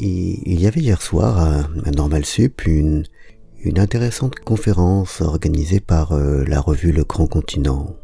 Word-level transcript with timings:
il 0.00 0.60
y 0.60 0.66
avait 0.66 0.80
hier 0.80 1.02
soir 1.02 1.38
à, 1.38 1.90
Normal 1.90 2.24
Sup 2.24 2.66
une, 2.66 3.04
intéressante 3.76 4.36
conférence 4.36 5.20
organisée 5.20 5.80
par 5.80 6.12
euh, 6.12 6.44
la 6.44 6.60
revue 6.60 6.92
Le 6.92 7.04
Grand 7.04 7.26
Continent 7.26 7.94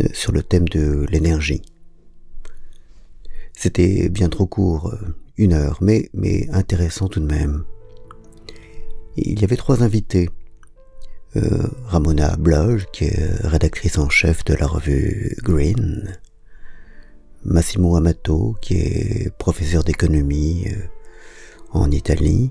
euh, 0.00 0.06
sur 0.12 0.30
le 0.30 0.42
thème 0.42 0.68
de 0.68 1.06
l'énergie. 1.10 1.62
C'était 3.52 4.08
bien 4.08 4.28
trop 4.28 4.46
court, 4.46 4.92
euh, 4.94 5.16
une 5.36 5.52
heure, 5.52 5.78
mais, 5.80 6.10
mais 6.14 6.48
intéressant 6.50 7.08
tout 7.08 7.20
de 7.20 7.26
même. 7.26 7.64
Il 9.16 9.40
y 9.40 9.44
avait 9.44 9.56
trois 9.56 9.82
invités. 9.82 10.28
Ramona 11.86 12.36
Bloge, 12.36 12.86
qui 12.92 13.06
est 13.06 13.44
rédactrice 13.44 13.98
en 13.98 14.08
chef 14.08 14.44
de 14.44 14.54
la 14.54 14.68
revue 14.68 15.36
Green, 15.42 16.16
Massimo 17.44 17.96
Amato, 17.96 18.56
qui 18.60 18.74
est 18.74 19.30
professeur 19.36 19.84
d'économie 19.84 20.64
euh, 20.68 20.76
en 21.72 21.90
Italie, 21.90 22.50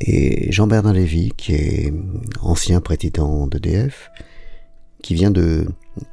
et 0.00 0.50
Jean-Bernard 0.50 0.94
Lévy, 0.94 1.32
qui 1.36 1.54
est 1.54 1.92
ancien 2.40 2.80
président 2.80 3.46
d'EDF, 3.46 4.10
qui 5.02 5.14
vient 5.14 5.30
de 5.30 5.66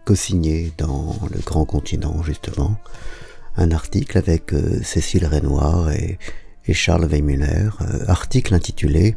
co-signer 0.05 0.72
dans 0.77 1.16
le 1.31 1.39
grand 1.39 1.66
continent, 1.66 2.22
justement, 2.23 2.77
un 3.55 3.72
article 3.72 4.17
avec 4.17 4.53
euh, 4.53 4.81
Cécile 4.84 5.25
Renoir 5.25 5.91
et, 5.91 6.17
Charles 6.70 7.05
Weimüller, 7.05 7.70
euh, 7.80 8.05
article 8.08 8.53
intitulé 8.53 9.16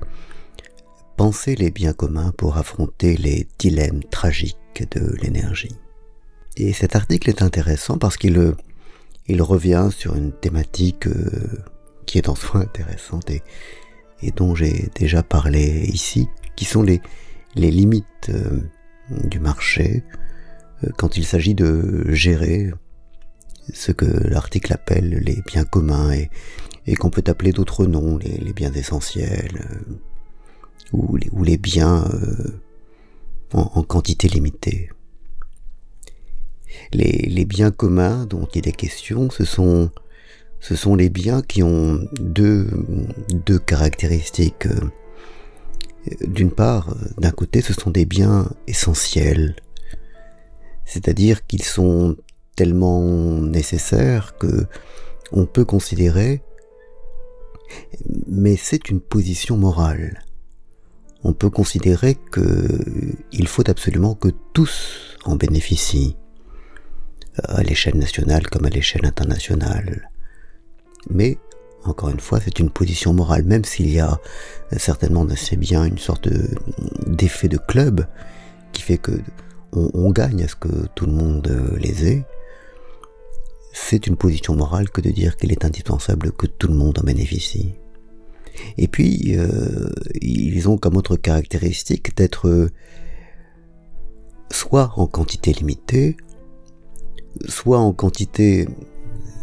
Penser 1.16 1.56
les 1.56 1.70
biens 1.70 1.92
communs 1.92 2.32
pour 2.36 2.56
affronter 2.56 3.16
les 3.16 3.46
dilemmes 3.58 4.04
tragiques 4.04 4.88
de 4.92 5.14
l'énergie. 5.20 5.76
Et 6.62 6.74
cet 6.74 6.94
article 6.94 7.30
est 7.30 7.40
intéressant 7.40 7.96
parce 7.96 8.18
qu'il 8.18 8.36
euh, 8.36 8.52
revient 9.30 9.88
sur 9.96 10.14
une 10.14 10.30
thématique 10.30 11.06
euh, 11.06 11.64
qui 12.04 12.18
est 12.18 12.28
en 12.28 12.34
soi 12.34 12.60
intéressante 12.60 13.30
et, 13.30 13.42
dont 14.36 14.54
j'ai 14.54 14.90
déjà 14.94 15.22
parlé 15.22 15.86
ici, 15.90 16.28
qui 16.56 16.66
sont 16.66 16.82
les, 16.82 17.00
limites 17.56 18.28
euh, 18.28 18.60
du 19.24 19.40
marché 19.40 20.04
quand 20.98 21.16
il 21.16 21.24
s'agit 21.24 21.54
de 21.54 22.04
gérer 22.10 22.70
ce 23.72 23.92
que 23.92 24.04
l'article 24.04 24.74
appelle 24.74 25.18
les 25.24 25.42
biens 25.46 25.64
communs 25.64 26.12
et, 26.12 26.28
qu'on 26.96 27.08
peut 27.08 27.24
appeler 27.26 27.52
d'autres 27.52 27.86
noms, 27.86 28.18
les, 28.18 28.52
biens 28.52 28.72
essentiels 28.72 29.88
ou, 30.92 31.16
les, 31.16 31.56
biens 31.56 32.04
en, 33.54 33.62
en 33.62 33.82
quantité 33.82 34.28
limitée 34.28 34.90
les, 36.92 37.44
biens 37.44 37.70
communs 37.70 38.26
dont 38.26 38.46
il 38.54 38.68
est 38.68 38.72
question, 38.72 39.28
ce 39.30 39.44
sont, 39.44 39.90
les 40.94 41.10
biens 41.10 41.42
qui 41.42 41.62
ont 41.62 42.00
deux, 42.20 42.68
caractéristiques. 43.66 44.68
D'une 46.26 46.50
part, 46.50 46.96
d'un 47.18 47.30
côté, 47.30 47.60
ce 47.60 47.74
sont 47.74 47.90
des 47.90 48.06
biens 48.06 48.48
essentiels, 48.66 49.56
c'est-à-dire 50.84 51.46
qu'ils 51.46 51.62
sont 51.62 52.16
tellement 52.56 53.40
nécessaires 53.40 54.36
que 54.38 54.66
on 55.32 55.46
peut 55.46 55.64
considérer, 55.64 56.42
mais 58.26 58.56
c'est 58.56 58.88
une 58.88 59.00
position 59.00 59.56
morale. 59.56 60.24
On 61.22 61.32
peut 61.32 61.50
considérer 61.50 62.16
qu'il 62.32 63.46
faut 63.46 63.68
absolument 63.68 64.14
que 64.14 64.28
tous 64.52 65.16
en 65.24 65.36
bénéficient 65.36 66.16
à 67.42 67.62
l'échelle 67.62 67.96
nationale 67.96 68.46
comme 68.48 68.66
à 68.66 68.70
l'échelle 68.70 69.06
internationale. 69.06 70.10
Mais, 71.08 71.38
encore 71.84 72.10
une 72.10 72.20
fois, 72.20 72.40
c'est 72.44 72.58
une 72.58 72.70
position 72.70 73.12
morale, 73.12 73.44
même 73.44 73.64
s'il 73.64 73.90
y 73.90 74.00
a 74.00 74.18
certainement 74.76 75.24
assez 75.26 75.56
bien 75.56 75.84
une 75.84 75.98
sorte 75.98 76.28
d'effet 77.06 77.48
de, 77.48 77.56
club 77.56 78.06
qui 78.72 78.82
fait 78.82 78.98
que 78.98 79.12
on, 79.72 80.10
gagne 80.10 80.42
à 80.42 80.48
ce 80.48 80.56
que 80.56 80.86
tout 80.94 81.06
le 81.06 81.12
monde 81.12 81.48
les 81.78 82.08
ait. 82.08 82.24
C'est 83.72 84.08
une 84.08 84.16
position 84.16 84.56
morale 84.56 84.90
que 84.90 85.00
de 85.00 85.10
dire 85.10 85.36
qu'il 85.36 85.52
est 85.52 85.64
indispensable 85.64 86.32
que 86.32 86.46
tout 86.46 86.66
le 86.66 86.74
monde 86.74 86.98
en 86.98 87.02
bénéficie. 87.02 87.74
Et 88.76 88.88
puis, 88.88 89.36
euh, 89.38 89.90
ils 90.20 90.68
ont 90.68 90.76
comme 90.76 90.96
autre 90.96 91.16
caractéristique 91.16 92.16
d'être 92.16 92.68
soit 94.50 94.92
en 94.96 95.06
quantité 95.06 95.52
limitée, 95.52 96.16
soit 97.48 97.78
en 97.78 97.92
quantité 97.92 98.68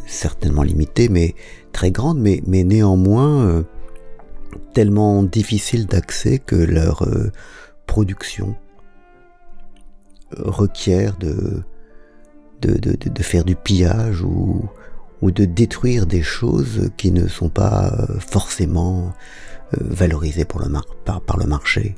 certainement 0.08 0.64
limitée, 0.64 1.10
mais 1.10 1.36
très 1.72 1.92
grande, 1.92 2.20
mais, 2.20 2.42
mais 2.48 2.64
néanmoins 2.64 3.46
euh, 3.46 3.64
tellement 4.74 5.24
difficile 5.24 5.86
d'accès 5.86 6.40
que 6.40 6.56
leur 6.56 7.04
euh, 7.04 7.32
production 7.86 8.56
requiert 10.32 11.18
de, 11.18 11.64
de, 12.62 12.78
de, 12.78 13.24
faire 13.24 13.46
du 13.46 13.56
pillage 13.56 14.22
ou, 14.22 14.66
ou 15.22 15.32
de 15.32 15.46
détruire 15.46 16.06
des 16.06 16.22
choses 16.22 16.90
qui 16.98 17.12
ne 17.12 17.28
sont 17.28 17.50
pas 17.50 17.94
euh, 17.94 18.20
forcément 18.20 19.14
valorisées 19.74 20.46
pour 20.46 20.62
le 20.62 20.68
par, 21.04 21.22
par, 21.22 21.38
le 21.38 21.46
marché. 21.46 21.96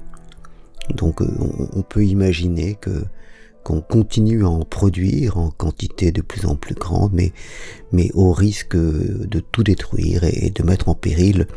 Donc 0.95 1.21
on 1.21 1.83
peut 1.83 2.03
imaginer 2.03 2.75
que 2.75 3.03
qu'on 3.64 3.81
continue 3.81 4.44
à 4.44 4.50
en 4.50 4.66
produire 4.66 5.38
en 5.38 5.52
quantité 5.52 6.12
de 6.12 6.22
plus 6.22 6.46
en 6.46 6.56
plus 6.56 6.75
grande, 6.75 7.12
mais, 7.14 7.34
mais 7.92 8.09
au 8.14 8.31
risque 8.31 8.75
de 8.75 9.40
tout 9.40 9.64
détruire 9.64 10.24
et 10.24 10.50
de 10.50 10.64
mettre 10.64 10.90
en 10.90 10.96
péril 10.96 11.47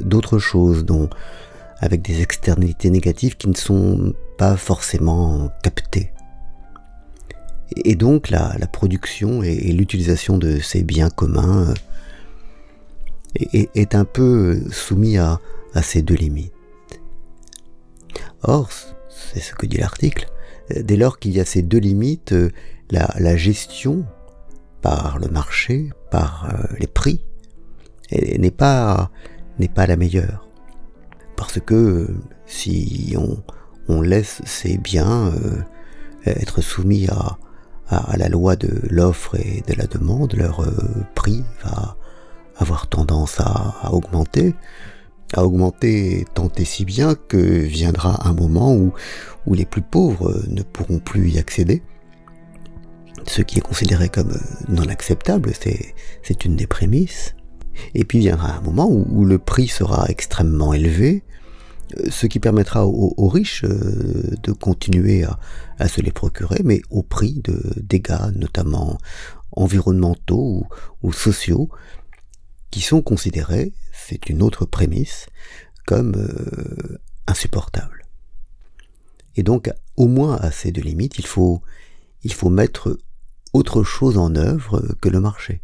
d'autres 0.00 0.38
choses, 0.38 0.84
dont, 0.84 1.08
avec 1.78 2.02
des 2.02 2.22
externalités 2.22 2.90
négatives 2.90 3.36
qui 3.36 3.48
ne 3.48 3.54
sont 3.54 4.14
pas 4.38 4.56
forcément 4.56 5.50
captées. 5.62 6.12
Et 7.84 7.96
donc 7.96 8.30
la, 8.30 8.54
la 8.58 8.66
production 8.66 9.42
et, 9.42 9.72
l'utilisation 9.72 10.38
de 10.38 10.58
ces 10.60 10.82
biens 10.82 11.10
communs 11.10 11.74
est, 13.34 13.68
est 13.74 13.94
un 13.94 14.04
peu 14.04 14.60
soumis 14.70 15.18
à, 15.18 15.40
à 15.74 15.82
ces 15.82 16.02
deux 16.02 16.14
limites. 16.14 16.52
Or, 18.42 18.70
c'est 19.08 19.40
ce 19.40 19.54
que 19.54 19.66
dit 19.66 19.78
l'article, 19.78 20.28
dès 20.70 20.96
lors 20.96 21.18
qu'il 21.18 21.32
y 21.32 21.40
a 21.40 21.44
ces 21.44 21.62
deux 21.62 21.78
limites, 21.78 22.32
euh, 22.32 22.50
la, 22.90 23.36
gestion 23.36 24.04
par 24.82 25.18
le 25.18 25.28
marché, 25.28 25.90
par 26.10 26.48
euh, 26.52 26.74
les 26.78 26.86
prix, 26.86 27.20
n'est 28.12 28.50
pas, 28.50 29.10
n'est 29.58 29.68
pas 29.68 29.86
la 29.86 29.96
meilleure. 29.96 30.48
Parce 31.36 31.60
que 31.60 31.74
euh, 31.74 32.18
si 32.46 33.16
on, 33.88 34.00
laisse 34.00 34.42
ces 34.44 34.78
biens 34.78 35.32
être 36.24 36.60
soumis 36.60 37.06
à, 37.08 37.38
à, 37.88 38.16
la 38.16 38.28
loi 38.28 38.56
de 38.56 38.80
l'offre 38.90 39.36
et 39.36 39.62
de 39.66 39.74
la 39.74 39.86
demande, 39.86 40.34
leur 40.34 40.64
prix 41.14 41.44
va 41.64 41.96
avoir 42.56 42.88
tendance 42.88 43.38
à 43.38 43.92
augmenter 43.92 44.54
à 45.34 45.44
augmenter 45.44 46.24
tant 46.34 46.50
et 46.56 46.64
si 46.64 46.84
bien 46.84 47.14
que 47.14 47.36
viendra 47.36 48.28
un 48.28 48.34
moment 48.34 48.74
où, 48.74 48.92
où 49.46 49.54
les 49.54 49.64
plus 49.64 49.82
pauvres 49.82 50.42
ne 50.48 50.62
pourront 50.62 50.98
plus 50.98 51.30
y 51.30 51.38
accéder. 51.38 51.82
Ce 53.26 53.42
qui 53.42 53.58
est 53.58 53.62
considéré 53.62 54.08
comme 54.08 54.38
non 54.68 54.86
acceptable, 54.88 55.52
c'est 56.22 56.44
une 56.44 56.56
des 56.56 56.66
prémices. 56.66 57.34
Et 57.94 58.04
puis 58.04 58.20
viendra 58.20 58.56
un 58.56 58.60
moment 58.60 58.88
où, 58.88 59.24
le 59.24 59.38
prix 59.38 59.68
sera 59.68 60.06
extrêmement 60.08 60.72
élevé, 60.72 61.24
ce 62.08 62.26
qui 62.26 62.40
permettra 62.40 62.86
aux, 62.86 63.28
riches 63.28 63.64
euh, 63.64 64.34
de 64.42 64.52
continuer 64.52 65.24
à, 65.78 65.88
se 65.88 66.00
les 66.00 66.10
procurer, 66.10 66.60
mais 66.64 66.80
au 66.90 67.02
prix 67.02 67.40
de 67.44 67.60
dégâts, 67.76 68.32
notamment 68.34 68.98
environnementaux 69.52 70.66
ou 71.02 71.12
sociaux, 71.12 71.68
qui 72.76 72.82
sont 72.82 73.00
considérés, 73.00 73.72
c'est 73.90 74.28
une 74.28 74.42
autre 74.42 74.66
prémisse, 74.66 75.28
comme 75.86 76.14
euh, 76.14 76.98
insupportables. 77.26 78.04
Et 79.34 79.42
donc, 79.42 79.70
au 79.96 80.08
moins 80.08 80.36
à 80.36 80.50
ces 80.50 80.72
deux 80.72 80.82
limites, 80.82 81.18
il 81.18 81.24
faut, 81.24 81.62
il 82.22 82.34
faut 82.34 82.50
mettre 82.50 82.98
autre 83.54 83.82
chose 83.82 84.18
en 84.18 84.34
œuvre 84.34 84.94
que 85.00 85.08
le 85.08 85.20
marché. 85.20 85.62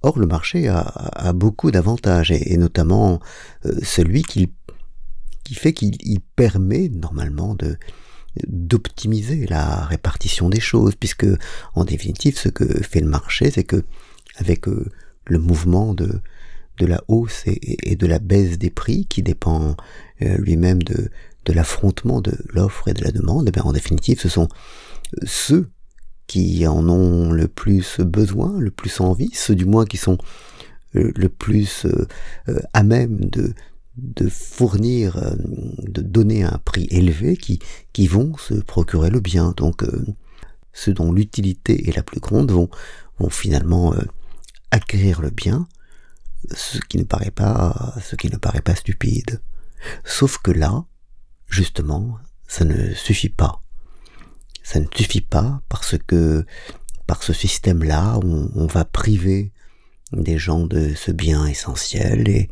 Or, 0.00 0.18
le 0.18 0.26
marché 0.26 0.68
a, 0.68 1.34
beaucoup 1.34 1.70
d'avantages, 1.70 2.30
et, 2.30 2.56
notamment 2.56 3.20
euh, 3.66 3.78
celui 3.82 4.22
qui, 4.22 4.54
fait 5.52 5.74
qu'il 5.74 6.20
permet 6.34 6.88
normalement 6.88 7.54
de 7.54 7.76
d'optimiser 8.46 9.46
la 9.46 9.84
répartition 9.84 10.48
des 10.48 10.60
choses, 10.60 10.94
puisque 10.94 11.26
en 11.74 11.84
définitive, 11.84 12.38
ce 12.38 12.48
que 12.48 12.64
fait 12.82 13.00
le 13.00 13.10
marché, 13.10 13.50
c'est 13.50 13.64
que 13.64 13.84
avec 14.38 14.66
euh, 14.68 14.90
le 15.26 15.38
mouvement 15.38 15.94
de, 15.94 16.20
de 16.78 16.86
la 16.86 17.02
hausse 17.08 17.42
et, 17.46 17.96
de 17.96 18.06
la 18.06 18.18
baisse 18.18 18.58
des 18.58 18.70
prix 18.70 19.06
qui 19.06 19.22
dépend 19.22 19.76
euh, 20.22 20.36
lui-même 20.38 20.82
de, 20.82 21.10
de 21.44 21.52
l'affrontement 21.52 22.20
de 22.20 22.32
l'offre 22.50 22.88
et 22.88 22.94
de 22.94 23.04
la 23.04 23.10
demande, 23.10 23.46
et 23.46 23.48
eh 23.48 23.52
bien 23.52 23.62
en 23.62 23.72
définitive 23.72 24.20
ce 24.20 24.28
sont 24.28 24.48
ceux 25.24 25.70
qui 26.26 26.66
en 26.66 26.88
ont 26.88 27.32
le 27.32 27.48
plus 27.48 28.00
besoin, 28.00 28.58
le 28.58 28.70
plus 28.70 29.00
envie, 29.00 29.30
ceux 29.34 29.54
du 29.54 29.66
moins 29.66 29.84
qui 29.84 29.96
sont 29.96 30.18
le 30.94 31.28
plus 31.28 31.86
à 32.72 32.82
même 32.82 33.18
de, 33.18 33.54
de 33.96 34.28
fournir, 34.28 35.34
de 35.38 36.00
donner 36.00 36.42
un 36.44 36.58
prix 36.64 36.86
élevé 36.90 37.36
qui, 37.36 37.58
qui 37.92 38.06
vont 38.06 38.36
se 38.36 38.54
procurer 38.54 39.10
le 39.10 39.20
bien. 39.20 39.52
Donc 39.56 39.84
ceux 40.72 40.94
dont 40.94 41.12
l'utilité 41.12 41.88
est 41.88 41.96
la 41.96 42.02
plus 42.02 42.20
grande 42.20 42.50
vont, 42.50 42.70
vont 43.18 43.30
finalement 43.30 43.94
acquérir 44.72 45.20
le 45.20 45.30
bien, 45.30 45.68
ce 46.50 46.78
qui 46.80 46.98
ne 46.98 47.04
paraît 47.04 47.30
pas, 47.30 47.94
ce 48.02 48.16
qui 48.16 48.28
ne 48.28 48.36
paraît 48.36 48.62
pas 48.62 48.74
stupide. 48.74 49.40
Sauf 50.04 50.38
que 50.38 50.50
là, 50.50 50.84
justement, 51.48 52.18
ça 52.48 52.64
ne 52.64 52.92
suffit 52.94 53.28
pas. 53.28 53.62
Ça 54.64 54.80
ne 54.80 54.86
suffit 54.94 55.20
pas 55.20 55.62
parce 55.68 55.96
que 56.06 56.44
par 57.06 57.22
ce 57.22 57.32
système-là, 57.32 58.18
on, 58.22 58.66
va 58.66 58.84
priver 58.84 59.52
des 60.12 60.38
gens 60.38 60.66
de 60.66 60.94
ce 60.94 61.10
bien 61.10 61.46
essentiel 61.46 62.28
et, 62.28 62.50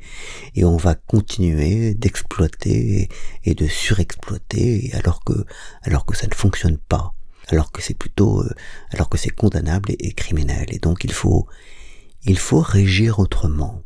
on 0.65 0.77
va 0.77 0.95
continuer 0.95 1.95
d'exploiter 1.95 3.09
et, 3.45 3.55
de 3.55 3.67
surexploiter 3.67 4.91
alors 4.95 5.23
que 5.25 5.45
alors 5.83 6.05
que 6.05 6.17
ça 6.17 6.27
ne 6.27 6.35
fonctionne 6.35 6.79
pas 6.79 7.15
alors 7.49 7.71
que 7.73 7.83
c'est 7.83 7.95
plutôt 7.95 8.43
euh, 8.43 8.51
alors 8.91 9.09
que 9.09 9.19
c'est 9.19 9.31
condamnable 9.31 9.91
et, 9.99 10.13
criminel 10.13 10.67
et 10.71 10.79
donc 10.79 11.05
il 11.05 11.13
faut 11.13 11.47
il 12.25 12.39
faut 12.39 12.61
régir 12.61 13.19
autrement 13.19 13.83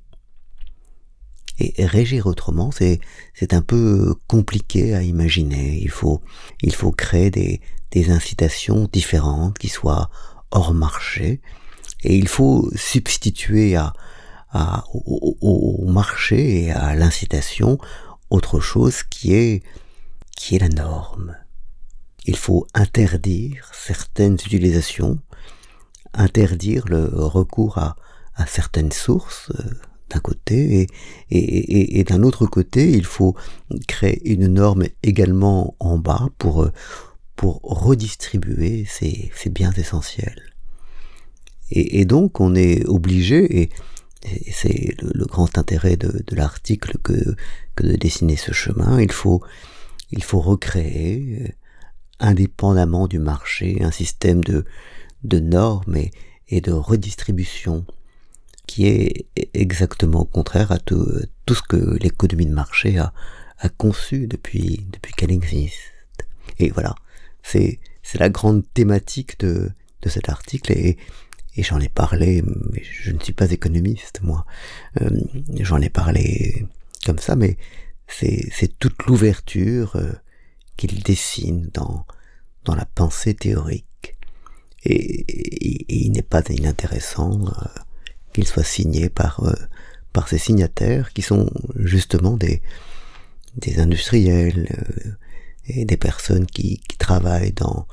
et 1.59 1.87
régir 1.87 2.27
autrement, 2.27 2.73
c'est, 2.73 3.01
c'est 3.33 3.55
un 3.55 3.63
peu 3.63 4.15
compliqué 4.27 4.95
à 4.95 5.03
imaginer. 5.03 5.79
Il 5.81 5.91
faut, 5.91 6.21
il 6.63 6.75
faut 6.75 6.91
créer 6.91 7.31
des, 7.31 7.61
des 7.93 8.11
incitations 8.11 8.89
différentes 8.93 9.59
qui 9.59 9.69
soient 9.69 10.11
hors 10.51 10.75
marché. 10.75 11.41
Et 12.03 12.17
il 12.17 12.27
faut 12.27 12.71
substituer 12.75 13.77
à, 13.77 13.93
à, 14.51 14.85
au, 14.93 15.87
marché 15.87 16.65
et 16.65 16.73
à 16.73 16.95
l'incitation 16.97 17.79
autre 18.31 18.59
chose 18.59 19.05
qui 19.05 19.35
est, 19.35 19.63
qui 20.37 20.57
est 20.57 20.59
la 20.59 20.69
norme. 20.69 21.37
Il 22.27 22.37
faut 22.37 22.67
interdire 22.75 23.71
certaines 23.73 24.35
utilisations, 24.35 25.19
interdire 26.15 26.85
le 26.89 27.05
recours 27.15 27.79
à, 27.79 27.97
à 28.37 28.47
certaines 28.47 28.93
sources, 28.93 29.51
d'un 30.11 30.21
côté, 30.21 30.87
et, 31.31 32.05
d'un 32.05 32.23
autre 32.23 32.47
côté, 32.47 32.91
il 32.91 33.05
faut 33.05 33.35
créer 33.89 34.21
une 34.31 34.49
norme 34.49 34.85
également 35.03 35.75
en 35.81 35.99
bas 35.99 36.29
pour, 36.39 36.69
pour 37.37 37.61
redistribuer 37.63 38.85
ces, 38.87 39.31
biens 39.51 39.73
essentiels. 39.73 40.53
Et, 41.71 42.05
donc 42.05 42.41
on 42.41 42.55
est 42.55 42.85
obligé, 42.87 43.63
et, 43.63 43.71
c'est 44.53 44.95
le, 45.03 45.25
grand 45.27 45.59
intérêt 45.59 45.97
de, 45.97 46.23
l'article 46.35 46.99
que, 47.03 47.37
que 47.75 47.87
de 47.87 47.97
dessiner 47.97 48.37
ce 48.37 48.53
chemin, 48.53 49.01
il 49.01 49.13
faut, 49.13 49.43
il 50.11 50.23
faut 50.23 50.41
recréer, 50.41 51.55
indépendamment 52.21 53.09
du 53.09 53.19
marché, 53.19 53.83
un 53.83 53.91
système 53.91 54.43
de, 54.45 54.65
de 55.25 55.41
normes 55.41 55.97
et, 55.97 56.11
et 56.49 56.61
de 56.61 56.73
redistribution 56.73 57.85
qui 58.75 58.89
est 58.89 59.29
exactement 59.55 60.25
contraire 60.25 60.73
à 60.73 60.81
tout, 60.81 60.99
ce 61.47 61.63
que 61.63 61.97
l'économie 62.03 62.47
de 62.47 62.53
marché 62.53 62.99
a, 62.99 63.13
conçu 63.79 64.27
depuis, 64.27 64.85
depuis 64.93 65.13
qu'elle 65.13 65.31
existe. 65.31 65.79
Et 66.59 66.71
voilà, 66.71 66.97
c'est, 67.45 67.79
la 68.19 68.29
grande 68.31 68.65
thématique 68.75 69.39
de, 69.39 69.71
de 70.03 70.09
cet 70.09 70.29
article 70.29 70.73
et, 70.73 70.99
et 71.55 71.63
j'en 71.63 71.79
ai 71.79 71.89
parlé, 71.89 72.43
mais 72.73 72.83
je 72.83 73.13
ne 73.13 73.21
suis 73.21 73.33
pas 73.33 73.53
économiste 73.53 74.23
moi, 74.23 74.45
euh, 75.01 75.21
j'en 75.61 75.81
ai 75.81 75.89
parlé 75.89 76.67
comme 77.07 77.21
ça, 77.21 77.37
mais 77.37 77.57
c'est, 78.09 78.77
toute 78.81 79.05
l'ouverture 79.05 79.95
euh, 79.95 80.15
qu'il 80.77 81.01
dessine 81.05 81.71
dans, 81.73 82.07
dans 82.65 82.75
la 82.75 82.87
pensée 82.87 83.35
théorique. 83.35 84.17
Et, 84.83 85.21
et, 85.29 86.07
il 86.07 86.11
n'est 86.11 86.23
pas 86.23 86.43
inintéressant 86.51 87.41
euh, 87.47 87.81
qu'il 88.35 88.47
soit 88.47 88.65
signé 88.65 89.09
par, 89.09 89.45
euh, 89.45 89.55
ses 90.27 90.39
signataires, 90.39 91.13
qui 91.13 91.23
sont 91.23 91.51
justement 91.77 92.37
des, 92.37 92.61
industriels 93.79 94.69
euh, 94.77 95.13
et 95.67 95.85
des 95.87 95.97
personnes 95.97 96.47
qui, 96.47 96.81
travaillent 96.99 97.53
dans, 97.53 97.87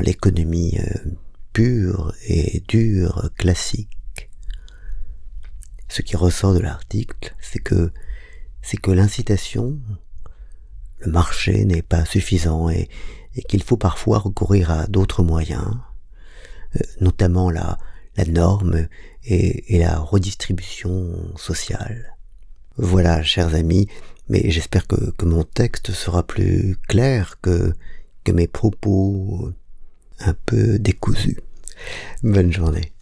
l'économie 0.00 0.78
euh, 0.78 1.10
pure 1.52 2.12
et 2.26 2.62
dure 2.68 3.30
classique. 3.38 4.30
Ce 5.88 6.02
qui 6.02 6.16
ressort 6.16 6.54
de 6.54 6.60
l'article, 6.60 7.34
c'est 7.40 7.60
que 7.60 7.90
l'incitation, 8.90 9.78
le 10.98 11.12
marché 11.12 11.64
n'est 11.64 11.82
pas 11.82 12.04
suffisant 12.04 12.68
et, 12.68 12.88
qu'il 13.48 13.62
faut 13.62 13.76
parfois 13.76 14.18
recourir 14.18 14.72
à 14.72 14.88
d'autres 14.88 15.22
moyens, 15.22 15.76
notamment 17.00 17.50
la 17.50 17.78
norme 18.26 18.88
et, 19.28 19.78
la 19.78 19.98
redistribution 19.98 21.36
sociale. 21.36 22.16
Voilà, 22.76 23.22
chers 23.22 23.54
amis, 23.54 23.88
mais 24.28 24.50
j'espère 24.50 24.86
que, 24.86 25.10
que, 25.12 25.24
mon 25.24 25.44
texte 25.44 25.92
sera 25.92 26.26
plus 26.26 26.76
clair 26.88 27.38
que, 27.40 27.72
que 28.24 28.32
mes 28.32 28.46
propos 28.46 29.52
un 30.20 30.34
peu 30.46 30.78
décousus. 30.78 31.38
Bonne 32.22 32.52
journée. 32.52 32.92